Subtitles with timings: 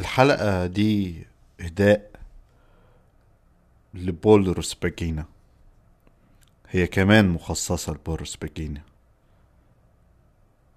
[0.00, 1.26] الحلقة دي
[1.60, 2.10] إهداء
[3.94, 5.24] لبول روسباجينا
[6.68, 8.82] هي كمان مخصصة لبول روسباجينا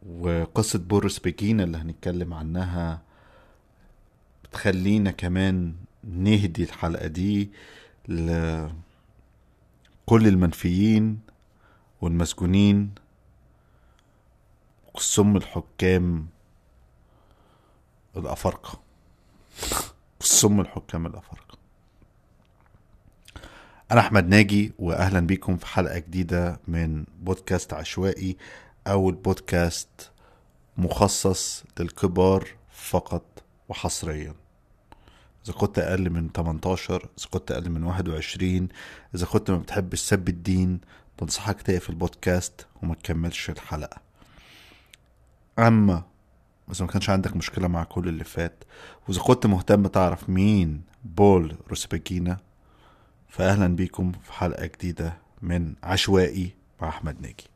[0.09, 3.01] وقصة بول روسباجينا اللي هنتكلم عنها
[4.43, 7.49] بتخلينا كمان نهدي الحلقة دي
[8.07, 8.73] لكل
[10.11, 11.19] المنفيين
[12.01, 12.91] والمسجونين
[14.93, 16.27] والسم الحكام
[18.17, 18.82] الأفارقة.
[20.21, 21.57] السم الحكام الأفارقة.
[23.91, 28.37] أنا أحمد ناجي وأهلا بيكم في حلقة جديدة من بودكاست عشوائي
[28.87, 30.11] أو البودكاست
[30.77, 34.33] مخصص للكبار فقط وحصريا.
[35.45, 38.67] إذا كنت أقل من 18 إذا كنت أقل من 21
[39.15, 40.81] إذا كنت ما بتحبش سب الدين
[41.21, 44.01] بنصحك تقفل البودكاست وما تكملش الحلقة.
[45.59, 46.03] أما
[46.71, 48.63] إذا ما كانش عندك مشكلة مع كل اللي فات.
[49.07, 52.37] وإذا كنت مهتم تعرف مين بول روسباجينا
[53.29, 57.53] فأهلا بيكم في حلقة جديدة من عشوائي مع أحمد ناجي.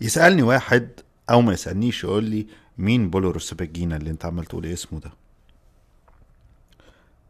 [0.00, 2.46] يسألني واحد أو ما يسألنيش يقول لي
[2.78, 5.10] مين بولو روسباجينا اللي أنت عمال تقول اسمه ده.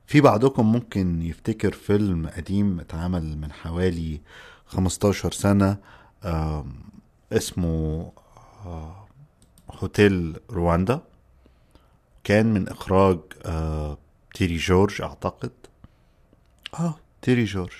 [0.06, 4.20] في بعضكم ممكن يفتكر فيلم قديم اتعمل من حوالي
[4.66, 5.76] 15 سنة
[7.32, 8.12] اسمه
[8.66, 9.06] آه،
[9.70, 11.00] هوتيل رواندا.
[12.24, 13.98] كان من إخراج آه،
[14.34, 15.52] تيري جورج أعتقد.
[16.80, 17.72] آه تيري جورج.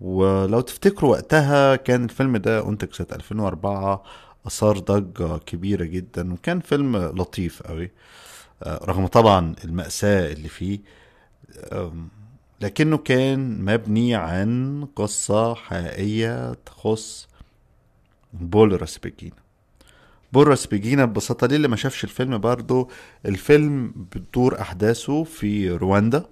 [0.00, 4.02] ولو تفتكروا وقتها كان الفيلم ده أنتج سنة 2004
[4.46, 7.90] أثار ضجة كبيرة جدا وكان فيلم لطيف قوي.
[8.62, 10.80] آه، رغم طبعا المأساة اللي فيه
[12.60, 17.28] لكنه كان مبني عن قصة حقيقية تخص
[18.32, 19.36] بول راسبيجينا.
[20.32, 22.90] بول راسبيجينا ببساطة ليه اللي ما شافش الفيلم؟ برضو
[23.26, 26.26] الفيلم بتدور أحداثه في رواندا.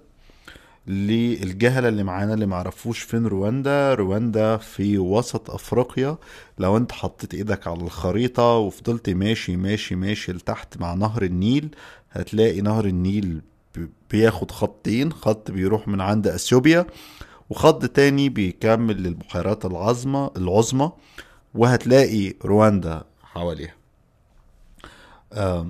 [0.87, 3.93] للجهلة اللي معانا اللي معرفوش فين رواندا.
[3.93, 6.17] رواندا في وسط أفريقيا.
[6.59, 11.75] لو انت حطيت إيدك على الخريطة وفضلت ماشي ماشي ماشي لتحت مع نهر النيل
[12.11, 13.41] هتلاقي نهر النيل
[14.11, 15.13] بياخد خطين.
[15.13, 16.85] خط بيروح من عند أثيوبيا
[17.49, 20.91] وخط تاني بيكمل للبحيرات العظمى العظمى
[21.55, 23.75] وهتلاقي رواندا حواليها.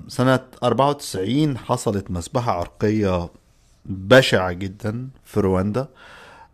[0.08, 3.30] سنة 94 حصلت مذبحة عرقية
[3.85, 5.88] بشعة جدا في رواندا.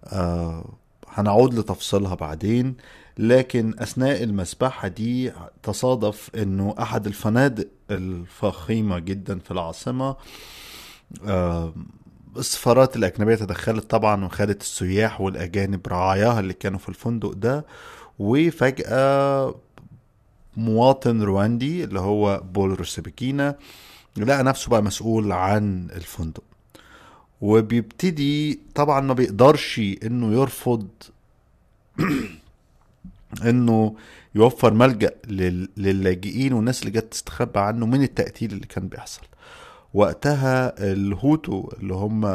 [0.06, 0.66] آه،
[1.08, 2.76] هنعود لتفصيلها بعدين
[3.18, 5.32] لكن أثناء المذبحة دي
[5.64, 10.16] تصادف أنه أحد الفنادق الفخيمة جدا في العاصمة
[11.26, 11.74] آه،
[12.38, 17.66] السفارات الأجنبية تدخلت طبعا وخدت السياح والأجانب رعاياها اللي كانوا في الفندق ده.
[18.20, 19.56] وفجأة
[20.58, 23.56] مواطن رواندي اللي هو بول روسبيكينا
[24.18, 26.44] لقى نفسه بقى مسؤول عن الفندق.
[27.42, 30.88] وبيبتدي طبعا ما بيقدرش إنه يرفض
[33.50, 33.96] إنه
[34.36, 39.22] يوفر ملجأ لل- للاجئين والناس اللي جت تستخبى عنه من التقتيل اللي كان بيحصل.
[39.94, 42.26] وقتها الهوتو اللي هم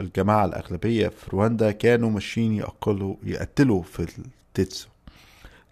[0.00, 4.06] الجماعة الأغلبية في رواندا كانوا ماشيين يقتلوا يقتلوا في
[4.48, 4.88] التوتسي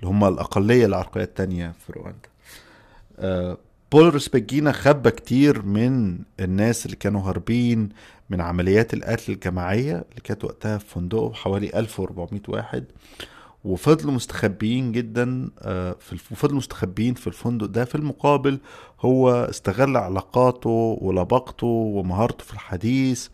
[0.01, 2.29] اللي هم الأقلية العرقية التانية في رواندا.
[3.19, 3.59] آه،
[3.93, 4.21] بول
[4.73, 7.89] خبى كتير من الناس اللي كانوا هاربين
[8.31, 12.85] من عمليات القتل الجماعية اللي كانت وقتها في فندقه حوالي 1400 واحد
[13.65, 16.15] وفضلوا مستخبيين جدا آه، في.
[16.33, 18.59] وفضلوا مستخبيين في الفندق ده في المقابل
[19.01, 23.29] هو استغل علاقاته ولباقته ومهارته في الحديث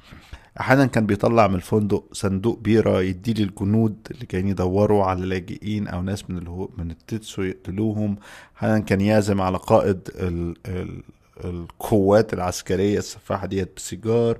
[0.60, 6.02] أحيانا كان بيطلع من الفندق صندوق بيرة يديه للجنود اللي كانوا يدوروا على لاجئين أو
[6.02, 6.68] ناس من الهو...
[6.78, 8.16] من التتسو يقتلوهم
[8.56, 10.54] أحيانا كان يعزم على قائد ال...
[10.66, 11.02] ال...
[11.44, 14.38] القوات العسكرية السفاحة ديت بسيجار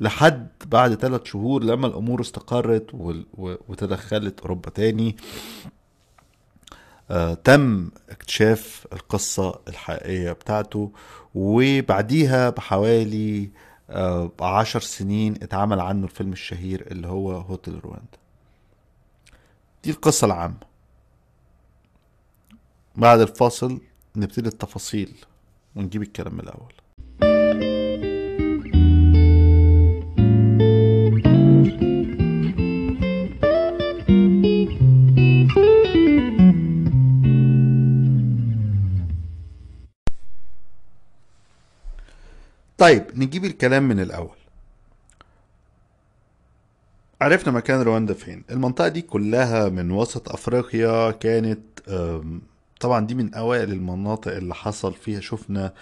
[0.00, 2.86] لحد بعد ثلاث شهور لما الأمور استقرت
[3.38, 5.16] وتدخلت أوروبا تاني
[7.10, 10.92] آه تم اكتشاف القصة الحقيقية بتاعته.
[11.34, 13.50] وبعديها بحوالي
[13.90, 18.18] آه عشر سنين اتعمل عنه الفيلم الشهير اللي هو هوتل رواندا.
[19.84, 20.60] دي القصة العامة.
[22.96, 23.80] بعد الفاصل
[24.16, 25.14] نبتدي التفاصيل
[25.76, 26.72] ونجيب الكلام من الأول.
[42.84, 44.36] طيب نجيب الكلام من الأول.
[47.20, 48.44] عرفنا مكان رواندا فين.
[48.50, 51.60] المنطقة دي كلها من وسط أفريقيا كانت
[52.80, 55.72] طبعا دي من أوائل المناطق اللي حصل فيها شفنا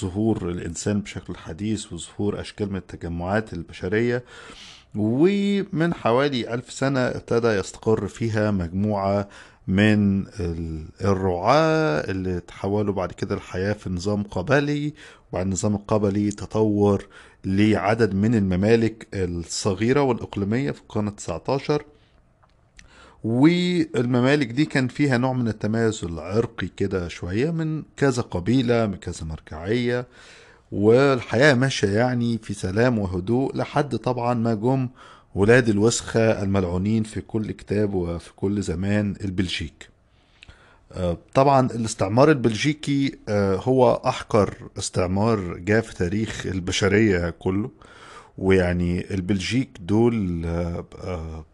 [0.00, 4.24] ظهور الإنسان بشكل حديث وظهور أشكال من التجمعات البشرية.
[4.94, 9.28] ومن حوالي ألف سنة ابتدى يستقر فيها مجموعة
[9.68, 14.94] من ال- الرعاة اللي تحولوا بعد كده الحياة في نظام قبلي
[15.32, 17.06] وبعد النظام القبلي تطور
[17.44, 21.84] لعدد من الممالك الصغيرة والإقليمية في القرن التسعتاشر.
[23.24, 29.24] والممالك دي كان فيها نوع من التمايز العرقي كده شوية من كذا قبيلة من كذا
[29.24, 30.06] مرجعية.
[30.72, 34.88] والحياة ماشية يعني في سلام وهدوء لحد طبعا ما جم
[35.36, 39.88] ولاد الوسخة الملعونين في كل كتاب وفي كل زمان البلجيك.
[40.92, 47.70] آه، طبعا الاستعمار البلجيكي آه، هو أحقر استعمار جاء في تاريخ البشرية كله.
[48.38, 51.44] ويعني البلجيك دول آه،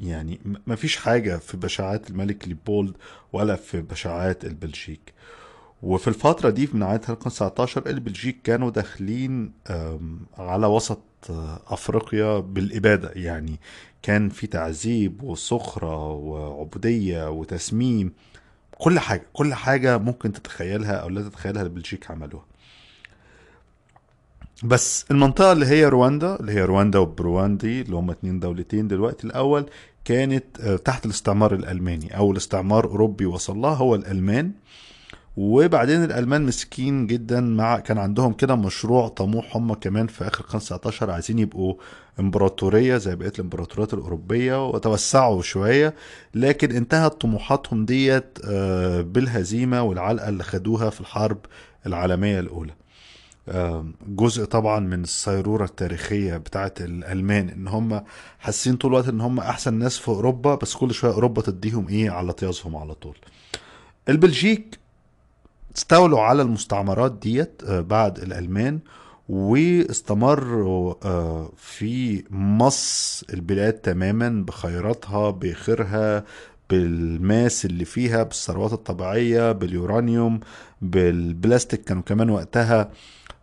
[0.00, 2.94] يعني ما فيش حاجة في بشاعات الملك ليوبولد
[3.32, 5.12] ولا في بشاعات البلجيك.
[5.82, 9.52] وفي الفترة دي من نهاية القرن 19 البلجيك كانوا داخلين
[10.38, 10.98] على وسط
[11.30, 13.10] آه، أفريقيا بالإبادة.
[13.14, 13.60] يعني
[14.02, 18.12] كان في تعذيب وسخرة وعبودية وتسميم.
[18.78, 22.44] كل حاجة كل حاجة ممكن تتخيلها أو لا تتخيلها البلجيك عملوها.
[24.64, 29.66] بس المنطقة اللي هي رواندا اللي هي رواندا وبرواندي اللي هم اتنين دولتين دلوقتي الأول
[30.04, 34.52] كانت آه، تحت الاستعمار الألماني أول استعمار أوروبي وصل لها هو الألمان.
[35.36, 40.60] وبعدين الألمان مسكين جدا مع كان عندهم كده مشروع طموح هم كمان في آخر القرن
[40.60, 41.74] 19 عايزين يبقوا
[42.20, 45.94] إمبراطورية زي بقية الإمبراطوريات الأوروبية وتوسعوا شوية
[46.34, 51.38] لكن انتهت طموحاتهم ديت آه، بالهزيمة والعلقة اللي خدوها في الحرب
[51.86, 52.72] العالمية الأولى.
[53.48, 58.02] آم، جزء طبعا من الصيرورة التاريخية بتاعت الألمان إن هم
[58.38, 62.10] حاسين طول الوقت إن هم أحسن ناس في أوروبا بس كل شوية أوروبا تديهم إيه
[62.10, 63.16] على طيازهم على طول.
[64.08, 64.78] البلجيك
[65.76, 68.80] استولوا على المستعمرات ديت آه، بعد الألمان
[69.28, 76.24] واستمروا آه، في مص البلاد تماما بخيراتها بخيرها
[76.70, 80.40] بالماس اللي فيها بالثروات الطبيعية باليورانيوم
[80.82, 82.90] بالبلاستيك كانوا كمان وقتها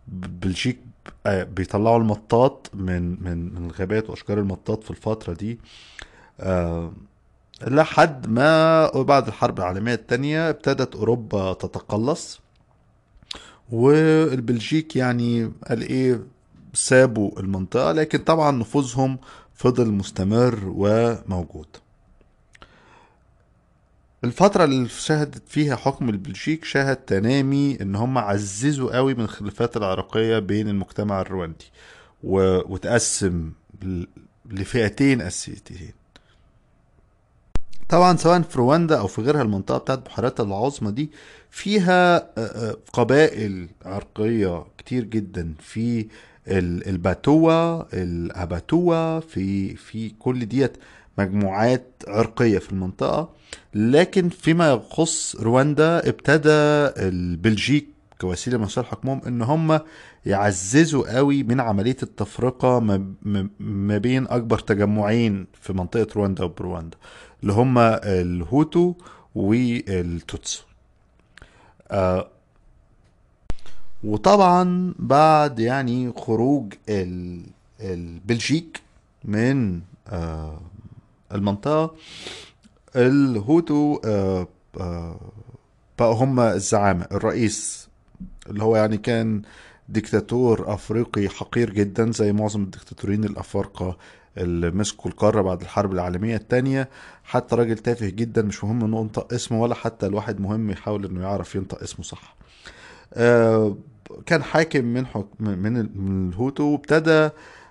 [0.08, 0.78] بلجيك
[1.26, 5.58] آه، بيطلعوا المطاط من من من الغابات وأشجار المطاط في الفترة دي.
[7.62, 12.40] لحد ما بعد الحرب العالمية التانية ابتدت أوروبا تتقلص
[13.72, 16.22] والبلجيك يعني قال إيه
[16.74, 19.18] سابوا المنطقة لكن طبعا نفوذهم
[19.54, 21.66] فضل مستمر وموجود
[24.24, 30.38] الفترة اللي شهدت فيها حكم البلجيك شهد تنامي إن هم عززوا قوي من الخلافات العرقية
[30.38, 31.70] بين المجتمع الرواندي.
[32.22, 33.52] وتقسم
[34.50, 35.92] لفئتين أساسيتين
[37.88, 41.10] طبعا سواء في رواندا أو في غيرها المنطقة بتاعت بحيرات العظمى دي
[41.50, 45.54] فيها آه، آه، قبائل عرقية كتير جدا.
[45.60, 46.06] في
[46.48, 50.76] ال- الباتوا الأباتوا في في كل ديت
[51.18, 53.30] مجموعات عرقية في المنطقة.
[53.74, 56.50] لكن فيما يخص رواندا ابتدى
[57.08, 57.93] البلجيك
[58.24, 59.80] كوسيله من وسائل حكمهم إن هم
[60.26, 62.80] يعززوا قوي من عملية التفرقة
[63.60, 66.96] ما بين أكبر تجمعين في منطقة رواندا وبوروندي
[67.42, 68.94] اللي هم الهوتو
[69.34, 70.62] والتوتسو.
[71.90, 72.28] آه
[74.04, 77.46] وطبعا بعد يعني خروج ال-
[77.80, 78.80] البلجيك
[79.24, 80.60] من آه
[81.32, 81.94] المنطقة
[82.96, 84.48] الهوتو آه
[84.80, 85.20] آه
[85.98, 87.06] بقوا هم الزعامة.
[87.12, 87.88] الرئيس
[88.50, 89.42] اللي هو يعني كان
[89.88, 93.96] ديكتاتور أفريقي حقير جدا زي معظم الديكتاتورين الأفارقة
[94.38, 96.88] اللي مسكوا القارة بعد الحرب العالمية الثانية
[97.24, 101.22] حتى راجل تافه جدا مش مهم إنه ينطق اسمه ولا حتى الواحد مهم يحاول إنه
[101.22, 102.36] يعرف ينطق اسمه صح
[103.14, 103.76] آه،
[104.26, 105.04] كان حاكم من.
[105.40, 107.28] من ال- من الهوتو وابتدى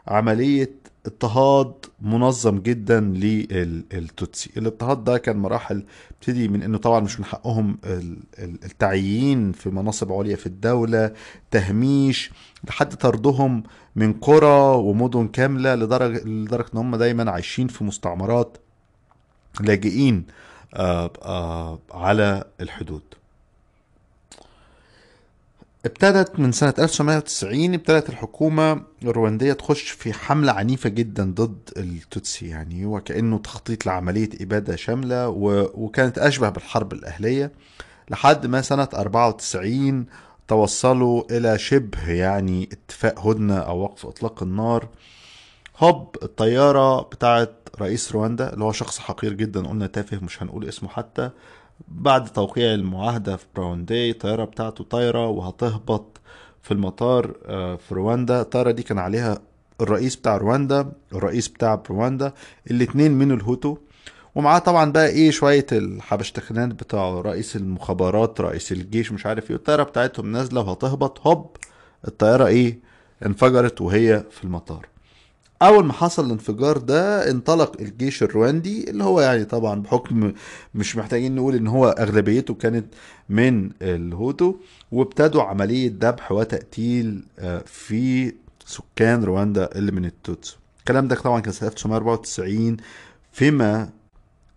[0.08, 0.72] عملية
[1.06, 4.50] اضطهاد منظم جدا للتوتسي.
[4.58, 9.70] الاضطهاد ده كان مراحل ابتدي من إنه طبعا مش من حقهم ال- ال- التعيين في
[9.70, 11.12] مناصب عليا في الدولة
[11.52, 12.32] تهميش
[12.68, 13.64] لحد طردهم
[13.96, 18.58] من قرى ومدن كاملة لدرجة لدرجة إن هم دايما عايشين في مستعمرات
[19.62, 20.26] لاجئين
[20.74, 23.02] آه، آه، على الحدود.
[25.86, 32.48] ابتدت من سنة 1990 ابتدت الحكومة الرواندية تخش في حملة عنيفة جدا ضد التوتسي.
[32.48, 35.70] يعني وكأنه تخطيط لعملية إبادة شاملة و...
[35.74, 37.52] وكانت أشبه بالحرب الأهلية
[38.10, 40.06] لحد ما سنة 94
[40.48, 44.88] توصلوا إلى شبه يعني اتفاق هدنة أو وقف إطلاق النار.
[45.78, 50.90] هوب الطيارة بتاعت رئيس رواندا اللي هو شخص حقير جدا قلنا تافه مش هنقول اسمه
[50.90, 51.30] حتى
[51.88, 56.20] بعد توقيع المعاهدة في بوروندي الطيارة بتاعته طايرة وهتهبط
[56.62, 58.42] في المطار آه، في رواندا.
[58.42, 59.40] الطيارة دي كان عليها
[59.82, 62.34] الرئيس بتاع رواندا الرئيس بتاع رواندا
[62.72, 63.78] الاتنين من الهوتو.
[64.36, 69.56] ومعاه طبعا بقى إيه شوية الحبشتكنات بتاع رئيس المخابرات رئيس الجيش مش عارف إيه.
[69.58, 71.58] الطيارة بتاعتهم نازلة وهتهبط هوب
[72.08, 72.80] الطيارة إيه
[73.26, 74.88] انفجرت وهي في المطار.
[75.62, 80.34] أول ما حصل الانفجار ده انطلق الجيش الرواندي اللي هو يعني طبعا بحكم
[80.76, 82.86] مش محتاجين نقول إن هو أغلبيته كانت
[83.30, 84.56] من الهوتو
[84.92, 88.34] وابتدوا عملية ذبح وتقتيل آه، في
[88.66, 90.56] سكان رواندا اللي من التوتسو.
[90.80, 92.78] الكلام ده طبعا كان سنة 1994
[93.32, 93.90] فيما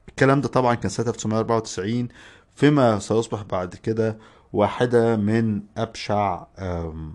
[0.08, 2.08] الكلام ده طبعا كان سنة 1994
[2.56, 4.18] فيما سيصبح بعد كده
[4.52, 7.12] واحدة من أبشع آم،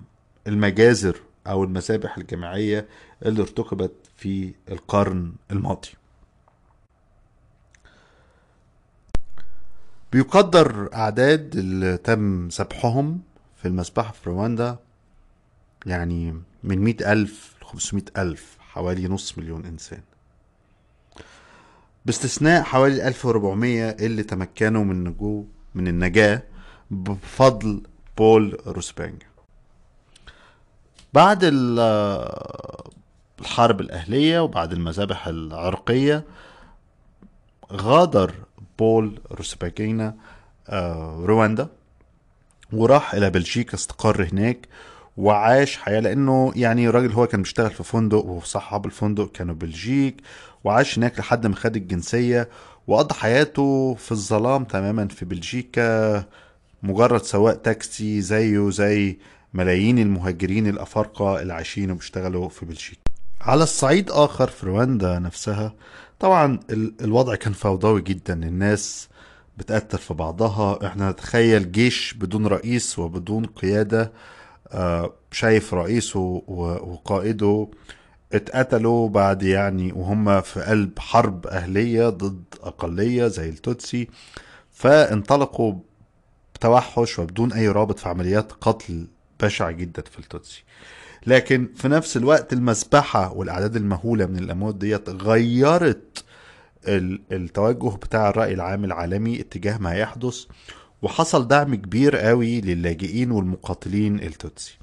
[0.47, 2.87] المجازر أو المذابح الجماعية
[3.25, 5.89] اللي ارتكبت في القرن الماضي.
[10.11, 13.21] بيقدر أعداد اللي تم ذبحهم
[13.57, 14.77] في المذبحة في رواندا
[15.85, 20.01] يعني من مئة ألف لخمسمائة ألف حوالي نص مليون إنسان.
[22.05, 26.43] باستثناء حوالي 1400 اللي تمكنوا من نجو من النجاة
[26.91, 27.83] بفضل
[28.17, 29.25] بول روسبانجا
[31.13, 31.43] بعد
[33.41, 36.23] الحرب الأهلية وبعد المذابح العرقية
[37.71, 38.33] غادر
[38.79, 40.15] بول روسباجينا
[40.69, 41.67] آه، رواندا
[42.73, 44.67] وراح إلى بلجيكا استقر هناك
[45.17, 50.21] وعاش حياة لأنه يعني راجل هو كان بيشتغل في فندق وصحاب الفندق كانوا بلجيك
[50.63, 52.49] وعاش هناك لحد ما خد الجنسية
[52.87, 56.23] وقضى حياته في الظلام تماما في بلجيكا
[56.83, 59.17] مجرد سواق تاكسي زيه زي
[59.53, 63.01] ملايين المهاجرين الأفارقة اللي عايشين وبيشتغلوا في بلجيكا.
[63.41, 65.73] على الصعيد آخر في رواندا نفسها.
[66.19, 68.33] طبعا ال- الوضع كان فوضوي جدا.
[68.33, 69.09] الناس
[69.57, 70.87] بتقتل في بعضها.
[70.87, 74.11] إحنا نتخيل جيش بدون رئيس وبدون قيادة.
[74.67, 77.67] آه، شايف رئيسه وقائده
[78.33, 84.07] اتقتلوا بعد يعني وهم في قلب حرب أهلية ضد أقلية زي التوتسي.
[84.71, 85.73] فانطلقوا
[86.55, 89.07] بتوحش وبدون أي رابط في عمليات قتل
[89.39, 90.63] بشعة جدا في التوتسي.
[91.27, 96.23] لكن في نفس الوقت المذبحة والأعداد المهولة من الأموات ديت غيرت
[96.87, 100.43] ال- التوجه بتاع الرأي العام العالمي اتجاه ما يحدث
[101.01, 104.77] وحصل دعم كبير قوي للاجئين والمقاتلين التوتسي.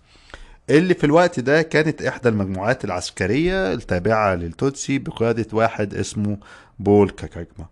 [0.71, 6.37] اللي في الوقت ده كانت إحدى المجموعات العسكرية التابعة للتوتسي بقيادة واحد اسمه
[6.78, 7.66] بول كاكاجما.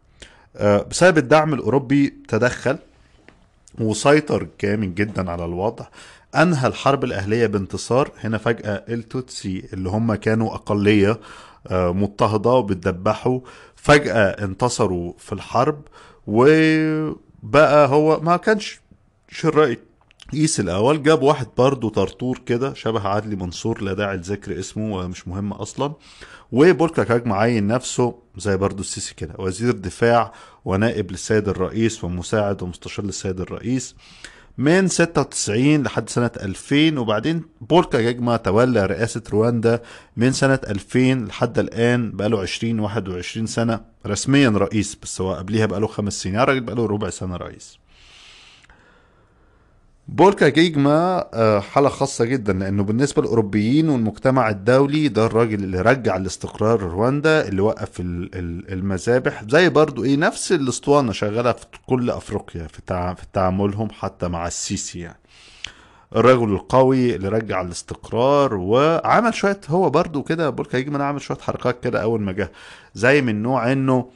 [0.57, 2.79] آه، بسبب الدعم الأوروبي تدخل
[3.81, 5.87] وسيطر جامد جدا على الوضع.
[6.35, 8.11] أنهى الحرب الأهلية بانتصار.
[8.25, 11.21] هنا فجأة التوتسي اللي هم كانوا أقلية
[11.67, 13.41] آه، مضطهدة وبتدبحوا
[13.77, 15.81] فجأة انتصروا في الحرب
[16.27, 18.81] وبقى هو ما كانش
[19.29, 19.79] شرائي
[20.33, 25.29] قيس الأول جاب واحد برضه طرطور كده شبه عدلي منصور لا داعي لذكر اسمه مش
[25.29, 25.93] مهم أصلا.
[26.53, 30.33] وبولكا كاج معين نفسه زي برضه السيسي كده وزير دفاع
[30.65, 33.95] ونائب للسيد الرئيس ومساعد ومستشار للسيد الرئيس
[34.59, 39.83] من 96 لحد سنة 2000 وبعدين بولكا جاجما تولى رئاسة رواندا
[40.17, 45.87] من سنة 2000 لحد الآن بقاله 20 21 سنة رسميا رئيس بس هو قبليها بقاله
[45.87, 47.79] خمس سنين الراجل بقاله ربع سنة رئيس.
[50.09, 56.17] بولكا جيجما آه، حالة خاصة جدا لأنه بالنسبة للأوروبيين والمجتمع الدولي ده الراجل اللي رجع
[56.17, 62.11] الاستقرار رواندا اللي وقف ال- ال- المذابح زي برضو إيه نفس الأسطوانة شغالة في كل
[62.11, 62.83] أفريقيا في
[63.33, 65.19] تعاملهم حتى مع السيسي يعني.
[66.17, 71.85] الرجل القوي اللي رجع الاستقرار وعمل شوية هو برضو كده بولكا جيجما عمل شوية حركات
[71.85, 72.53] كده أول ما جه
[72.95, 74.09] زي من نوع إنه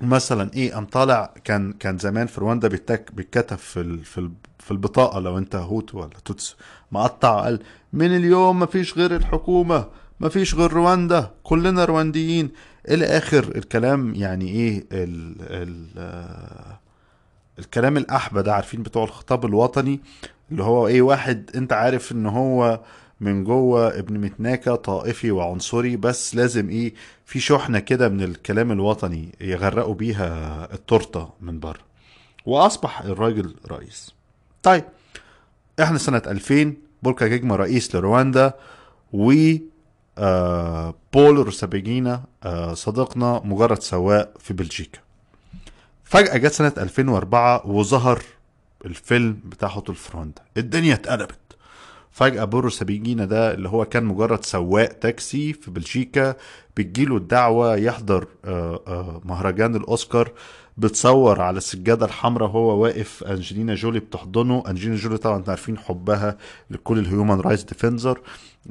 [0.00, 5.20] مثلا إيه قام طالع كان كان زمان في رواندا بيتك بيتكتب في في في البطاقة
[5.20, 6.56] لو أنت هوتو ولا توتسي.
[6.92, 7.60] مقطع قال
[7.92, 9.86] من اليوم ما فيش غير الحكومة
[10.20, 12.50] ما فيش غير رواندا كلنا روانديين.
[12.88, 16.78] إلى آخر الكلام يعني إيه ال ال آه،
[17.58, 20.00] الكلام الاحبى ده عارفين بتوع الخطاب الوطني
[20.50, 22.80] اللي هو إيه واحد أنت عارف إن هو
[23.20, 26.94] من جوه ابن متناكة طائفي وعنصري بس لازم إيه
[27.26, 31.80] في شحنة كده من الكلام الوطني يغرقوا بيها التورتة من بره.
[32.46, 34.14] وأصبح الراجل رئيس.
[34.62, 34.84] طيب
[35.82, 38.52] إحنا سنة 2000 بول كاجيجما رئيس لرواندا
[39.12, 39.32] و
[40.18, 44.98] آه بول روسابيجينا آه صديقنا مجرد سواق في بلجيكا.
[46.04, 48.22] فجأة جت سنة 2004 وظهر
[48.84, 51.38] الفيلم بتاع Hotel Rwanda الدنيا اتقلبت.
[52.18, 56.36] فجأة بول روسابيجينا ده اللي هو كان مجرد سواق تاكسي في بلجيكا
[56.76, 60.32] بتجيله الدعوة يحضر آه، آه، مهرجان الأوسكار
[60.76, 63.24] بيتصور على السجادة الحمراء وهو واقف.
[63.24, 64.62] أنجلينا جولي بتحضنه.
[64.68, 66.36] أنجلينا جولي طبعا أنتوا عارفين حبها
[66.70, 68.20] لكل ال human rights defender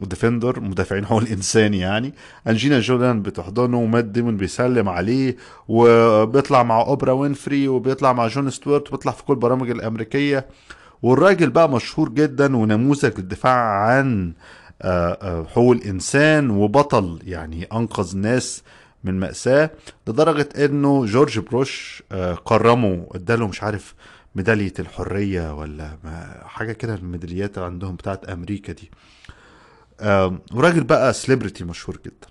[0.02, 2.14] و defender مدافعين حقوق الإنسان يعني.
[2.48, 5.36] أنجلينا جولي بتحضنه ومات ديمون بيسلم عليه
[5.68, 10.48] وبيطلع مع أوبرا وينفري وبيطلع مع جون ستوارت وبيطلع في كل البرامج الأمريكية.
[11.02, 14.34] والراجل بقى مشهور جدا ونموذج للدفاع عن
[14.82, 18.64] آه، آه، حقوق الإنسان وبطل يعني أنقذ ناس
[19.04, 19.70] من مأساة
[20.08, 23.96] لدرجة إنه جورج بوش آه، كرمه إداله مش عارف
[24.36, 25.98] ميدالية الحرية ولا
[26.46, 28.92] حاجة كده الميداليات عندهم بتاعت أمريكا دي.
[30.54, 32.28] وراجل بقى celebrity مشهور جدا.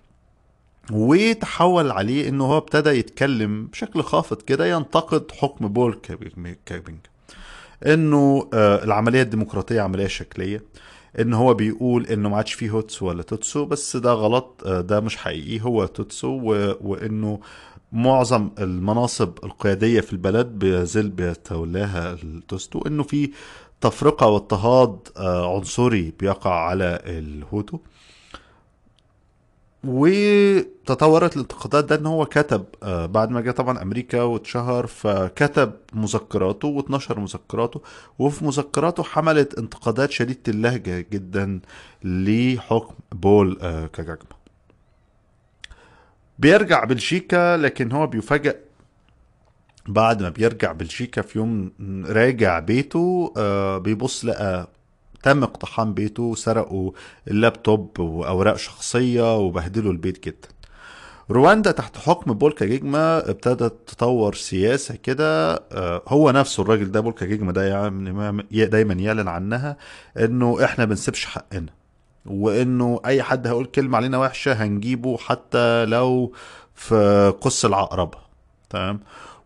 [0.92, 6.00] وتحول عليه إنه هو ابتدى يتكلم بشكل خافت كده ينتقد حكم بول
[6.66, 6.98] كابينج.
[7.86, 10.62] إنه العملية الديمقراطية عملية شكلية
[11.18, 15.00] إن هو بيقول إنه ما عادش فيه هوتو ولا توتسو بس ده غلط آه، ده
[15.00, 16.76] مش حقيقي هو توتسو و...
[16.80, 17.40] وإنه
[17.92, 23.30] معظم المناصب القيادية في البلد بيزل بيتولاها التوتسو إنه في
[23.80, 27.78] تفرقة واضطهاد آه، عنصري بيقع على الهوتو.
[29.88, 36.68] وتطورت الانتقادات ده إن هو كتب آه، بعد ما جه طبعا أمريكا واتشهر فكتب مذكراته
[36.68, 37.80] واتنشر مذكراته
[38.18, 41.60] وفي مذكراته حملت انتقادات شديدة اللهجة جدا
[42.04, 44.36] لحكم بول آه، كاجيجما
[46.38, 48.56] بيرجع بلجيكا لكن هو بيفاجئ
[49.88, 51.72] بعد ما بيرجع بلجيكا في يوم
[52.08, 54.68] راجع بيته آه، بيبص لقى
[55.26, 56.92] تم اقتحام بيته وسرقوا
[57.28, 60.48] اللابتوب وأوراق شخصية وبهدلوا البيت جدا.
[61.30, 67.26] رواندا تحت حكم بولكا جيجما ابتدت تطور سياسة كده آه، هو نفسه الراجل ده بولكا
[67.26, 67.88] جيجما ده
[68.66, 69.76] دايما يعلن عنها
[70.18, 71.72] إنه إحنا بنسيبش حقنا
[72.26, 76.32] وإنه أي حد هيقول كلمة علينا وحشة هنجيبه حتى لو
[76.74, 78.18] في قص العقربة
[78.70, 79.00] تمام؟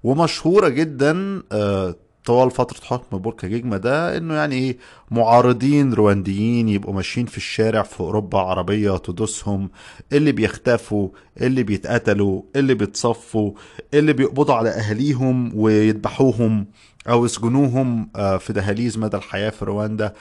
[0.04, 1.94] ومشهورة جدا آه،
[2.30, 4.76] طوال فترة حكم بوركا ده إنه يعني إيه
[5.10, 9.70] معارضين روانديين يبقوا ماشيين في الشارع في أوروبا عربية تدوسهم
[10.12, 11.08] اللي بيختفوا
[11.40, 13.52] اللي بيتقتلوا اللي بيتصفوا
[13.94, 16.66] اللي بيقبضوا على أهاليهم ويذبحوهم
[17.08, 20.12] أو يسجنوهم آه، في دهاليز مدى الحياة في رواندا.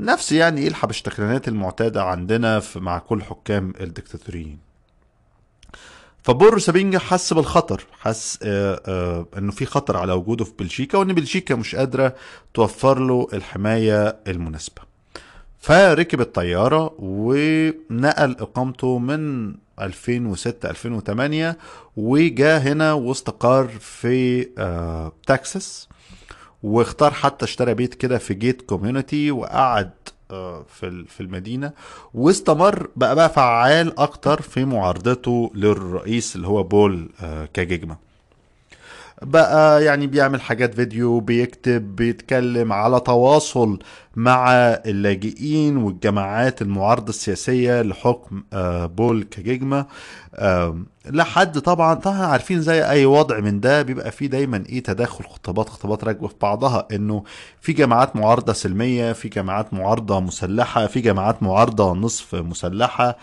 [0.00, 4.67] نفس يعني إيه الحبشتكنانات المعتادة عندنا مع كل حكام الدكتاتوريين.
[6.22, 11.12] فبور سابينجا حس بالخطر حس آه، آه، إنه في خطر على وجوده في بلجيكا وإن
[11.12, 12.14] بلجيكا مش قادرة
[12.54, 14.82] توفر له الحماية المناسبة.
[15.60, 21.58] فركب الطيارة ونقل إقامته من 2006 2008
[21.96, 25.88] وجا هنا واستقر في آه، تكساس
[26.62, 29.90] واختار حتى اشترى بيت كده في gated community وقعد
[30.28, 31.72] في في المدينة
[32.14, 37.96] واستمر بقى بقى فعال أكتر في معارضته للرئيس اللي هو بول آه، كاجيجما.
[39.22, 43.78] بقى يعني بيعمل حاجات فيديو بيكتب بيتكلم على تواصل
[44.16, 44.52] مع
[44.86, 49.86] اللاجئين والجماعات المعارضة السياسية لحكم آه، بول كجيجما
[51.06, 55.68] لحد طبعا طبعا عارفين زي أي وضع من ده بيبقى فيه دايما إيه تداخل خطابات
[55.68, 57.24] خطابات راكبة في بعضها إنه
[57.60, 63.16] في جماعات معارضة سلمية في جماعات معارضة مسلحة في جماعات معارضة نصف مسلحة.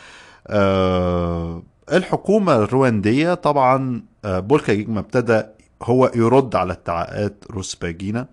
[0.48, 5.44] أه الحكومة الرواندية طبعا أه بولكا جيجما ابتدى
[5.86, 8.28] هو يرد على ادعاءات روسباجينا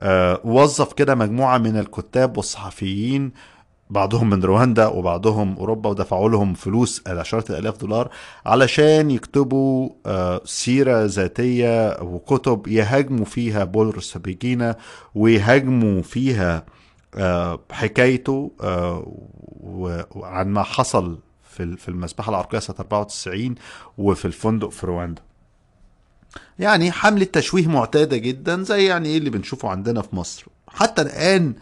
[0.00, 3.32] أه وظف كده مجموعة من الكتاب والصحفيين
[3.90, 8.10] بعضهم من رواندا وبعضهم أوروبا ودفعوا لهم فلوس عشرات الالاف دولار
[8.46, 14.76] علشان يكتبوا آه، سيرة ذاتية وكتب يهاجموا فيها بول روسبيجينا
[15.14, 16.66] ويهاجموا فيها
[17.14, 19.12] آه، حكايته آه،
[20.14, 21.18] وعن ما حصل
[21.76, 23.54] في المسبحة العرقية سنة 94
[23.98, 25.22] وفي الفندق في رواندا.
[26.58, 30.46] يعني حملة تشويه معتادة جدا زي يعني إيه اللي بنشوفه عندنا في مصر.
[30.68, 31.54] حتى الآن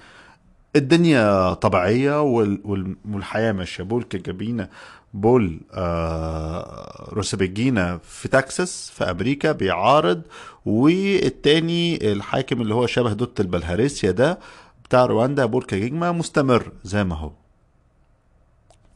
[0.76, 3.82] الدنيا طبيعية والحياة ماشية.
[3.84, 4.68] بول كجابينا
[5.14, 10.22] بول آه روسبيجينا في تكساس في أمريكا بيعارض
[10.66, 14.38] والتاني الحاكم اللي هو شبه دوت البلهارسيا ده
[14.84, 17.32] بتاع رواندا بول كاجيجما مستمر زي ما هو.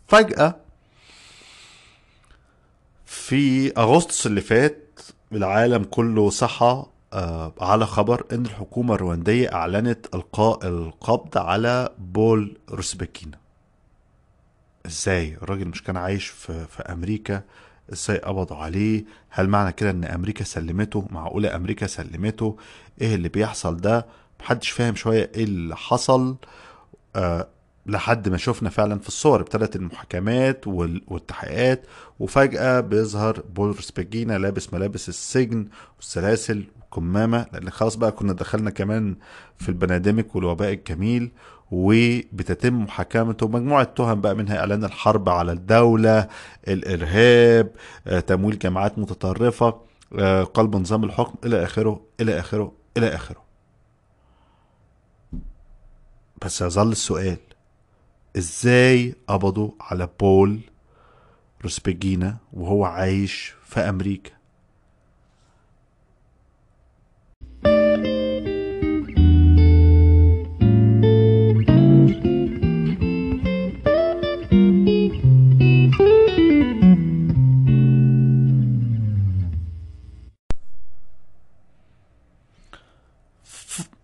[0.08, 0.56] فجأة
[3.06, 4.89] في أغسطس اللي فات
[5.32, 13.38] العالم كله صحى آه على خبر إن الحكومة الرواندية أعلنت إلقاء القبض على بول روسبكينا
[14.86, 17.42] إزاي؟ الراجل مش كان عايش في, في أمريكا
[17.92, 22.56] إزاي قبضوا عليه؟ هل معنى كده إن أمريكا سلمته؟ معقولة أمريكا سلمته؟
[23.00, 24.06] إيه اللي بيحصل ده؟
[24.40, 26.36] محدش فاهم شوية إيه اللي حصل.
[27.16, 27.48] آه
[27.86, 31.86] لحد ما شفنا فعلا في الصور ابتدت المحاكمات وال- والتحقيقات
[32.20, 39.16] وفجأة بيظهر بول رسباجينا لابس ملابس السجن والسلاسل وكمامة لأن خلاص بقى كنا دخلنا كمان
[39.58, 41.30] في البنادمك والوباء الجميل
[41.70, 46.28] وبتتم محاكمته مجموعة تهم بقى منها إعلان الحرب على الدولة
[46.68, 47.70] الإرهاب
[48.06, 49.80] آه، تمويل جماعات متطرفة
[50.18, 53.42] آه، قلب نظام الحكم إلى آخره إلى آخره إلى آخره.
[56.44, 57.36] بس يظل السؤال
[58.36, 60.60] إزاي قبضوا على بول
[61.62, 64.30] روسبيجينا وهو عايش في أمريكا؟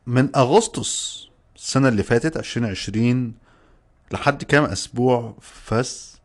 [0.06, 3.34] من أغسطس السنة اللي فاتت 2020
[4.12, 6.16] لحد كام أسبوع فس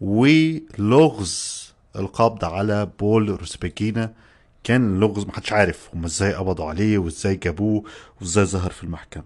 [0.00, 1.60] ولغز
[1.96, 4.12] القبض على بول روسابيجينا.
[4.64, 7.84] كان لغز محدش عارف هم إزاي قبضوا عليه وإزاي جابوه
[8.20, 9.24] وإزاي ظهر في المحكمة.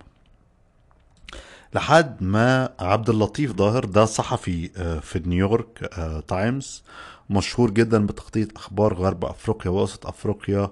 [1.75, 6.83] لحد ما عبد اللطيف ظاهر ده صحفي آه، في نيويورك آه، تايمز
[7.31, 10.71] مشهور جدا بتغطية أخبار غرب أفريقيا ووسط أفريقيا.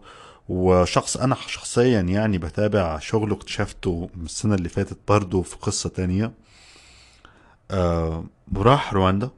[0.49, 6.33] وشخص أنا شخصيا يعني بتابع شغله اكتشفته من السنة اللي فاتت برضه في قصة تانية.
[7.73, 8.25] آه،
[8.57, 9.31] راح رواندا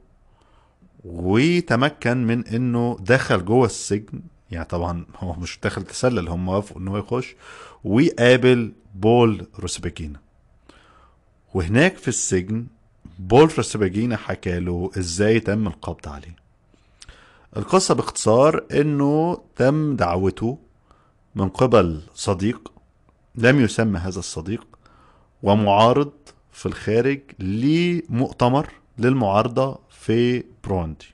[1.05, 4.21] وتمكن من إنه دخل جوه السجن.
[4.51, 7.35] يعني طبعا هو مش داخل تسلل هم وافقوا ان هو يخش
[7.83, 10.19] وقابل بول روسباجينا
[11.53, 12.67] وهناك في السجن
[13.19, 16.35] بول روسباجينا حكى له إزاي تم القبض عليه.
[17.57, 20.57] القصة باختصار إنه تم دعوته
[21.35, 22.71] من قبل صديق
[23.35, 24.67] لم يسمى هذا الصديق
[25.43, 26.11] ومعارض
[26.55, 31.05] في الخارج لمؤتمر للمعارضة في بروندي.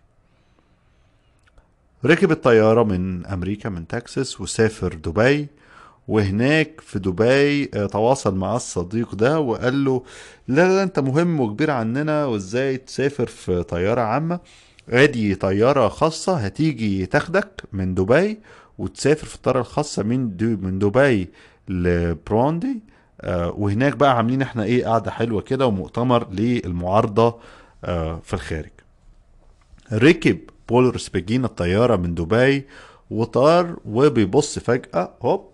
[2.06, 5.48] ركب الطيارة من أمريكا من تكساس وسافر دبي.
[6.08, 10.04] وهناك في دبي آه، تواصل مع الصديق ده وقال له
[10.48, 14.40] لا لا أنت مهم وكبير عننا وإزاي تسافر في طيارة عامة؟
[14.90, 18.40] أدي طيارة خاصة هتيجي تاخدك من دبي
[18.78, 20.20] وتسافر في الطيارة الخاصة من
[20.64, 21.30] من دبي
[21.70, 22.80] لبروندي.
[23.28, 27.40] وهناك بقى عاملين إحنا إيه قاعدة حلوة كده ومؤتمر للمعارضة
[27.86, 28.70] آه، في الخارج.
[29.94, 32.68] ركب بول رسبيجين الطيارة من دبي
[33.12, 35.50] وطار وبيبص فجأة هوب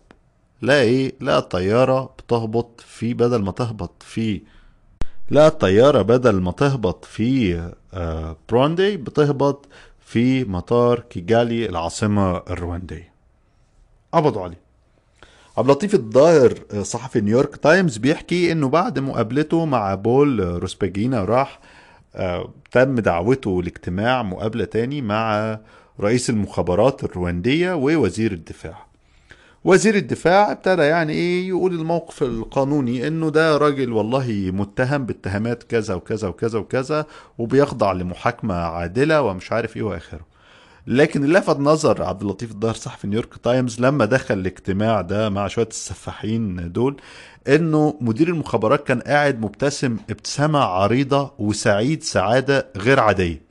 [0.62, 4.42] لا إيه؟ لا الطيارة بتهبط في بدل ما تهبط في
[5.30, 7.56] لا الطيارة بدل ما تهبط في
[7.94, 9.66] آه، بروندي بتهبط
[10.00, 13.12] في مطار كيجالي العاصمة الرواندية
[14.14, 14.62] قبضوا عليه
[15.58, 21.24] عبد اللطيف الظاهر آه، صحفي نيويورك تايمز بيحكي إنه بعد مقابلته مع بول آه، روسباجينا
[21.24, 21.60] راح
[22.16, 25.60] آه، تم دعوته لاجتماع مقابلة تاني مع
[26.00, 28.88] رئيس المخابرات الرواندية ووزير الدفاع.
[29.64, 35.94] وزير الدفاع ابتدى يعني إيه يقول الموقف القانوني إنه ده راجل والله متهم باتهامات كذا
[35.94, 37.06] وكذا وكذا وكذا
[37.38, 40.27] وبيخضع لمحاكمة عادلة ومش عارف إيه وآخره.
[40.88, 45.68] لكن لفت نظر عبد اللطيف الظاهر صحفي نيويورك تايمز لما دخل الاجتماع ده مع شوية
[45.68, 46.98] السفاحين دول
[47.48, 53.42] إنه مدير المخابرات كان قاعد مبتسم ابتسامة عريضة وسعيد سعادة غير عادية.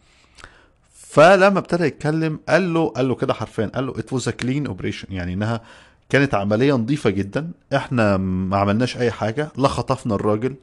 [0.95, 5.07] فلما ابتدى يتكلم قال له قال له كده حرفيا قال له it was clean operation
[5.11, 5.61] يعني إنها
[6.09, 7.51] كانت عملية نظيفة جدا.
[7.75, 10.55] إحنا ما عملناش أي حاجة لا خطفنا الراجل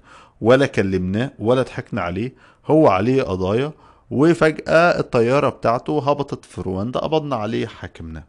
[0.42, 2.34] ولا كلمناه ولا ضحكنا عليه.
[2.66, 3.72] هو عليه قضايا
[4.12, 8.24] وفجأة الطيارة بتاعته هبطت في رواندا قبضنا عليه حاكمناه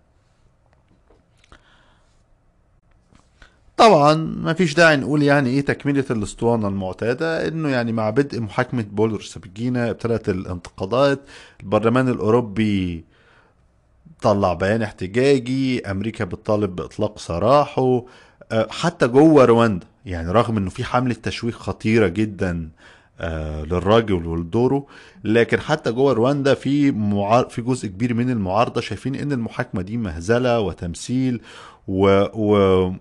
[3.77, 8.83] طبعا ما فيش داعي نقول يعني إيه تكملة الأسطوانة المعتادة إنه يعني مع بدء محاكمة
[8.83, 11.21] بول رسبجينا ابتدت الانتقادات
[11.61, 13.05] البرلمان الأوروبي
[14.23, 18.05] طلع بيان احتجاجي أمريكا بتطالب بإطلاق سراحه
[18.53, 22.69] أه، حتى جوه رواندا يعني رغم إنه في حملة تشويق خطيرة جدا آه،
[23.21, 24.87] للراجل ولدوره.
[25.25, 27.49] لكن حتى جوه رواندا في معار...
[27.49, 31.41] في جزء كبير من المعارضة شايفين إن المحاكمة دي مهزلة وتمثيل
[31.89, 32.25] و...
[32.35, 32.93] و...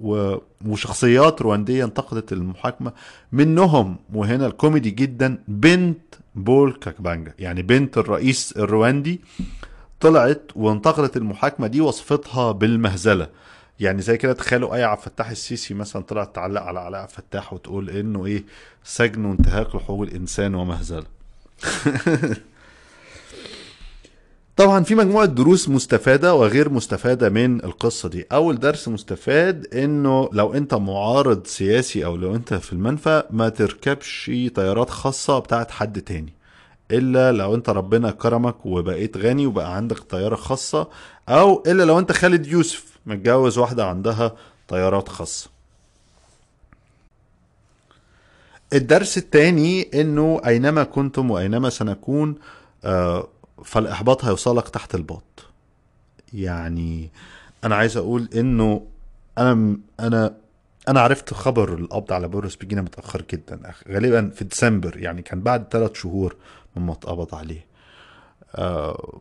[0.00, 0.36] و...
[0.66, 2.92] وشخصيات روانديه انتقدت المحاكمة.
[3.32, 5.98] منهم وهنا الكوميدي جدا بنت
[6.34, 7.34] بول كاكبانجا.
[7.38, 9.20] يعني بنت الرئيس الرواندي
[10.00, 13.28] طلعت وانتقدت المحاكمة دي وصفتها بالمهزلة.
[13.80, 17.52] يعني زي كده تخيلوا أي عبد الفتاح السيسي مثلا طلعت تعلق على علاء عبد الفتاح
[17.52, 18.44] وتقول إنه إيه
[18.84, 21.06] سجن وانتهاك لحقوق الإنسان ومهزله
[24.56, 28.26] طبعا في مجموعة دروس مستفادة وغير مستفادة من القصة دي.
[28.32, 34.30] أول درس مستفاد إنه لو أنت معارض سياسي أو لو أنت في المنفى ما تركبش
[34.54, 36.32] طيارات خاصة بتاعت حد تاني
[36.90, 40.88] إلا لو أنت ربنا كرمك وبقيت غني وبقى عندك طيارة خاصة
[41.28, 42.97] أو إلا لو أنت خالد يوسف.
[43.08, 44.36] متجوز واحدة عندها
[44.68, 45.50] طيارات خاصة.
[48.72, 52.34] الدرس الثاني إنه أينما كنتم وأينما سنكون
[52.84, 53.28] آه،
[53.64, 55.22] فالإحباط هيوصلك تحت الباط.
[56.34, 57.10] يعني
[57.64, 58.86] أنا عايز أقول إنه
[59.38, 60.34] أنا أنا
[60.88, 65.66] أنا عرفت خبر القبض على بورس بيجينا متأخر جدا غالبا في ديسمبر يعني كان بعد
[65.70, 66.36] ثلاث شهور
[66.76, 67.66] مما اتقبض عليه.
[68.54, 69.20] آه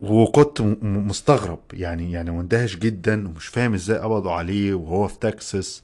[0.00, 1.58] وكنت مستغرب.
[1.72, 5.82] يعني يعني مندهش جدا ومش فاهم إزاي قبضوا عليه وهو في تكساس.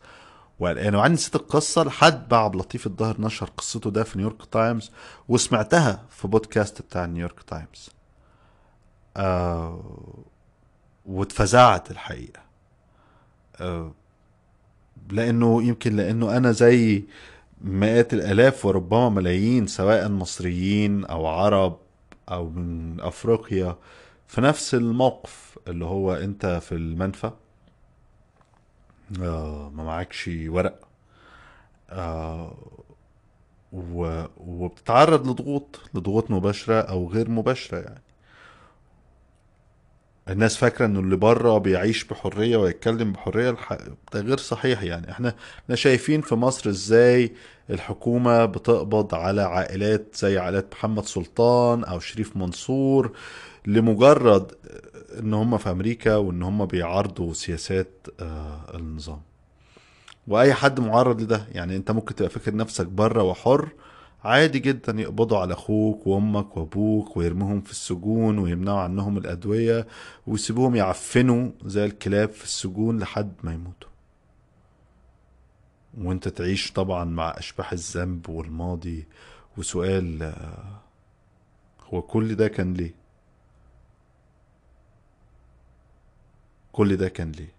[0.59, 4.91] وقلقان وعندي نسيت القصة لحد بقى عبد اللطيف الظاهر نشر قصته ده في نيويورك تايمز
[5.29, 7.91] وسمعتها في بودكاست بتاع نيويورك تايمز.
[9.17, 10.25] آه
[11.07, 12.41] واتفزعت الحقيقة.
[13.61, 13.93] آه
[15.11, 17.05] لأنه يمكن لأنه أنا زي
[17.61, 21.77] مئات الآلاف وربما ملايين سواء مصريين أو عرب
[22.29, 23.77] أو من أفريقيا
[24.29, 27.31] في نفس الموقف اللي هو انت في المنفى
[29.23, 30.81] آه ما معكش ورق
[31.91, 32.57] آه.
[34.37, 38.03] وبتتعرض لضغوط لضغوط مباشرة أو غير مباشرة يعني
[40.29, 43.73] الناس فاكرة إنه اللي بره بيعيش بحرية ويتكلم بحرية الح...
[44.13, 45.35] ده غير صحيح يعني إحنا
[45.65, 47.33] إحنا شايفين في مصر إزاي
[47.71, 53.13] الحكومة بتقبض على عائلات زي عائلات محمد سلطان أو شريف منصور
[53.67, 54.53] لمجرد
[55.19, 59.21] إن هم في أمريكا وإن هم بيعارضوا سياسات آه، النظام.
[60.29, 63.69] وأي حد معرض لده يعني أنت ممكن تبقى فاكر نفسك بره وحر
[64.25, 69.87] عادي جدا يقبضوا على أخوك وأمك وأبوك ويرموهم في السجون ويمنعوا عنهم الأدوية
[70.27, 73.89] ويسيبوهم يعفنوا زي الكلاب في السجون لحد ما يموتوا.
[75.99, 79.07] وأنت تعيش طبعا مع أشباح الذنب والماضي.
[79.59, 80.81] وسؤال آه،
[81.95, 83.06] هو كل ده كان ليه؟
[86.77, 87.53] كل ده كان ليه؟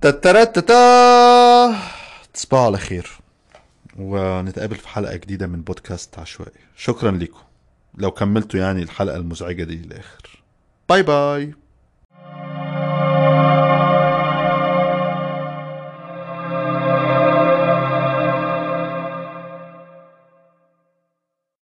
[0.00, 1.76] تترتتا.
[2.34, 3.10] تصبحوا على خير.
[3.96, 6.60] ونتقابل في حلقة جديدة من بودكاست عشوائي.
[6.76, 7.42] شكرا لكم
[7.94, 10.42] لو كملتوا يعني الحلقة المزعجة دي للآخر.
[10.88, 11.54] باي باي.